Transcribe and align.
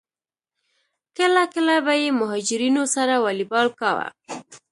کله 1.17 1.43
کله 1.53 1.75
به 1.85 1.93
یې 2.01 2.09
مهاجرینو 2.21 2.83
سره 2.95 3.15
والیبال 3.23 3.67
کاوه. 3.79 4.07